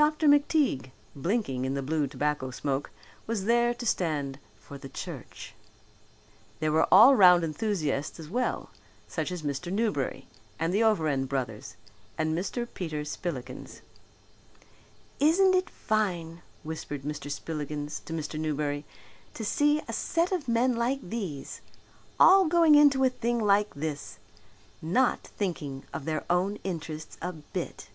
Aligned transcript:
Dr. 0.00 0.28
McTeague, 0.28 0.92
blinking 1.14 1.66
in 1.66 1.74
the 1.74 1.82
blue 1.82 2.06
tobacco 2.06 2.50
smoke, 2.50 2.88
was 3.26 3.44
there 3.44 3.74
to 3.74 3.84
stand 3.84 4.38
for 4.56 4.78
the 4.78 4.88
church. 4.88 5.52
There 6.58 6.72
were 6.72 6.88
all 6.90 7.14
round 7.14 7.44
enthusiasts 7.44 8.18
as 8.18 8.26
well, 8.30 8.70
such 9.06 9.30
as 9.30 9.42
Mr. 9.42 9.70
Newberry 9.70 10.26
and 10.58 10.72
the 10.72 10.82
Overend 10.82 11.28
brothers 11.28 11.76
and 12.16 12.32
Mr. 12.34 12.66
Peter 12.72 13.04
Spillikins. 13.04 13.82
"Isn't 15.18 15.54
it 15.54 15.68
fine," 15.68 16.40
whispered 16.62 17.02
Mr. 17.02 17.30
Spillikins 17.30 18.00
to 18.06 18.14
Mr. 18.14 18.40
Newberry, 18.40 18.86
"to 19.34 19.44
see 19.44 19.82
a 19.86 19.92
set 19.92 20.32
of 20.32 20.48
men 20.48 20.76
like 20.76 21.02
these 21.02 21.60
all 22.18 22.46
going 22.46 22.74
into 22.74 23.04
a 23.04 23.10
thing 23.10 23.38
like 23.38 23.74
this, 23.74 24.16
not 24.80 25.24
thinking 25.36 25.82
of 25.92 26.06
their 26.06 26.24
own 26.30 26.56
interests 26.64 27.18
a 27.20 27.34
bit?" 27.34 27.90